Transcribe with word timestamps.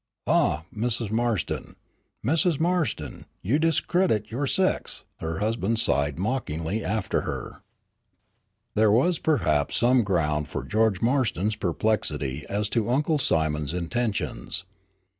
Ah, 0.25 0.65
Mrs. 0.75 1.11
Marston, 1.11 1.75
Mrs. 2.25 2.59
Marston, 2.59 3.27
you 3.43 3.59
discredit 3.59 4.31
your 4.31 4.47
sex!" 4.47 5.03
her 5.17 5.37
husband 5.37 5.77
sighed, 5.77 6.17
mockingly 6.17 6.83
after 6.83 7.21
her. 7.21 7.61
There 8.73 8.89
was 8.89 9.19
perhaps 9.19 9.77
some 9.77 10.01
ground 10.03 10.47
for 10.47 10.63
George 10.63 11.03
Marston's 11.03 11.55
perplexity 11.55 12.47
as 12.49 12.67
to 12.69 12.89
Uncle 12.89 13.19
Simon's 13.19 13.75
intentions. 13.75 14.65